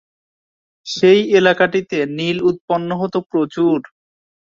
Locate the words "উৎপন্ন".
2.49-2.89